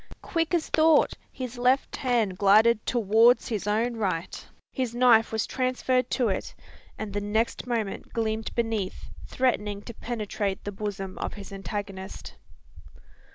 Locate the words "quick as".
0.23-0.67